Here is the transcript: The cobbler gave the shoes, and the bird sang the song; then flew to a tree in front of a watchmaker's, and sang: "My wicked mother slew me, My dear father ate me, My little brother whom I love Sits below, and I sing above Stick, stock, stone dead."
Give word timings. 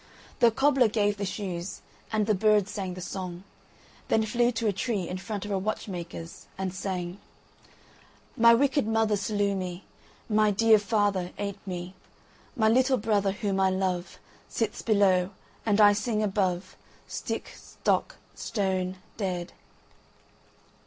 The 0.39 0.49
cobbler 0.49 0.87
gave 0.87 1.17
the 1.17 1.27
shoes, 1.27 1.83
and 2.11 2.25
the 2.25 2.33
bird 2.33 2.67
sang 2.67 2.95
the 2.95 3.01
song; 3.01 3.43
then 4.07 4.25
flew 4.25 4.51
to 4.53 4.65
a 4.65 4.73
tree 4.73 5.07
in 5.07 5.19
front 5.19 5.45
of 5.45 5.51
a 5.51 5.59
watchmaker's, 5.59 6.47
and 6.57 6.73
sang: 6.73 7.19
"My 8.35 8.55
wicked 8.55 8.87
mother 8.87 9.15
slew 9.15 9.53
me, 9.55 9.83
My 10.27 10.49
dear 10.49 10.79
father 10.79 11.29
ate 11.37 11.59
me, 11.67 11.93
My 12.55 12.67
little 12.67 12.97
brother 12.97 13.31
whom 13.31 13.59
I 13.59 13.69
love 13.69 14.17
Sits 14.49 14.81
below, 14.81 15.33
and 15.67 15.79
I 15.79 15.93
sing 15.93 16.23
above 16.23 16.75
Stick, 17.07 17.49
stock, 17.49 18.15
stone 18.33 18.95
dead." 19.17 19.53